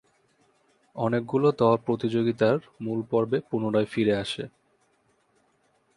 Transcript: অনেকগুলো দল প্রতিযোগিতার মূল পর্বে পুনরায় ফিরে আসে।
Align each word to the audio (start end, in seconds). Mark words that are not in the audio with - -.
অনেকগুলো 0.95 1.47
দল 1.59 1.77
প্রতিযোগিতার 1.85 2.57
মূল 2.81 2.99
পর্বে 3.11 3.37
পুনরায় 3.49 3.85
ফিরে 3.85 4.13
আসে। 4.15 4.43